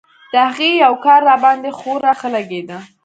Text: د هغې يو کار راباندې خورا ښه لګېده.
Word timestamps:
د 0.31 0.33
هغې 0.47 0.69
يو 0.83 0.93
کار 1.05 1.19
راباندې 1.29 1.71
خورا 1.77 2.13
ښه 2.19 2.27
لګېده. 2.35 2.79